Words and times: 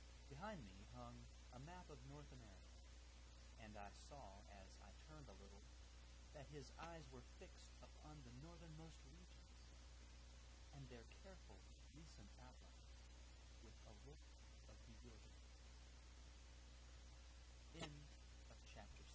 Behind 0.29 0.61
me 0.69 0.79
hung 0.95 1.13
a 1.53 1.59
map 1.67 1.85
of 1.91 1.99
North 2.07 2.29
America, 2.31 2.71
and 3.61 3.75
I 3.77 3.91
saw, 4.09 4.41
as 4.63 4.69
I 4.81 4.89
turned 5.05 5.27
a 5.29 5.37
little, 5.37 5.61
that 6.33 6.47
his 6.49 6.71
eyes 6.79 7.05
were 7.11 7.23
fixed 7.37 7.67
upon 7.83 8.23
the 8.23 8.33
northernmost 8.39 8.97
regions 9.11 9.51
and 10.73 10.87
their 10.87 11.03
careful 11.21 11.59
recent 11.93 12.31
outlines 12.39 12.95
with 13.59 13.75
a 13.87 13.93
look 14.07 14.17
o 18.81 19.03